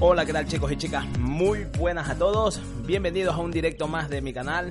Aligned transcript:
Hola, 0.00 0.24
¿qué 0.24 0.32
tal 0.32 0.46
chicos 0.46 0.70
y 0.70 0.76
chicas? 0.76 1.04
Muy 1.18 1.64
buenas 1.76 2.08
a 2.08 2.14
todos. 2.14 2.60
Bienvenidos 2.86 3.34
a 3.34 3.38
un 3.38 3.50
directo 3.50 3.88
más 3.88 4.08
de 4.08 4.20
mi 4.20 4.32
canal. 4.32 4.70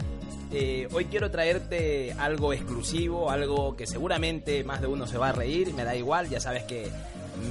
Eh, 0.54 0.88
hoy 0.94 1.04
quiero 1.04 1.30
traerte 1.30 2.14
algo 2.14 2.54
exclusivo, 2.54 3.30
algo 3.30 3.76
que 3.76 3.86
seguramente 3.86 4.64
más 4.64 4.80
de 4.80 4.88
uno 4.88 5.06
se 5.06 5.18
va 5.18 5.30
a 5.30 5.32
reír, 5.34 5.74
me 5.74 5.84
da 5.84 5.98
igual, 5.98 6.30
ya 6.30 6.40
sabes 6.40 6.64
que 6.64 6.90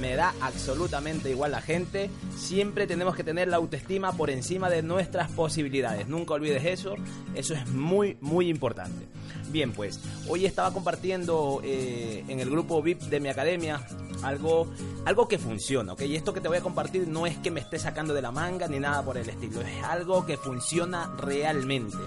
me 0.01 0.15
da 0.15 0.33
absolutamente 0.41 1.29
igual 1.29 1.51
la 1.51 1.61
gente. 1.61 2.09
Siempre 2.35 2.87
tenemos 2.87 3.15
que 3.15 3.23
tener 3.23 3.47
la 3.47 3.57
autoestima 3.57 4.11
por 4.13 4.31
encima 4.31 4.71
de 4.71 4.81
nuestras 4.81 5.29
posibilidades. 5.29 6.07
Nunca 6.07 6.33
olvides 6.33 6.65
eso, 6.65 6.95
eso 7.35 7.53
es 7.53 7.69
muy, 7.69 8.17
muy 8.21 8.49
importante. 8.49 9.05
Bien, 9.49 9.71
pues 9.71 9.99
hoy 10.27 10.45
estaba 10.45 10.71
compartiendo 10.71 11.61
eh, 11.63 12.23
en 12.27 12.39
el 12.39 12.49
grupo 12.49 12.81
VIP 12.81 13.03
de 13.03 13.19
mi 13.19 13.29
academia 13.29 13.85
algo, 14.23 14.67
algo 15.05 15.27
que 15.27 15.37
funciona, 15.37 15.93
¿ok? 15.93 16.01
Y 16.01 16.15
esto 16.15 16.33
que 16.33 16.41
te 16.41 16.47
voy 16.47 16.57
a 16.57 16.61
compartir 16.61 17.07
no 17.07 17.25
es 17.25 17.37
que 17.37 17.51
me 17.51 17.61
esté 17.61 17.79
sacando 17.79 18.13
de 18.13 18.21
la 18.21 18.31
manga 18.31 18.67
ni 18.67 18.79
nada 18.79 19.03
por 19.03 19.17
el 19.17 19.29
estilo, 19.29 19.61
es 19.61 19.83
algo 19.83 20.25
que 20.25 20.37
funciona 20.37 21.15
realmente. 21.17 21.97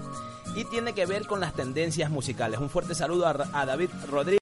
Y 0.55 0.65
tiene 0.65 0.93
que 0.93 1.05
ver 1.05 1.27
con 1.27 1.39
las 1.39 1.53
tendencias 1.53 2.11
musicales. 2.11 2.59
Un 2.59 2.69
fuerte 2.69 2.93
saludo 2.93 3.25
a, 3.25 3.49
a 3.53 3.65
David 3.65 3.89
Rodríguez. 4.09 4.40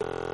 you. 0.00 0.33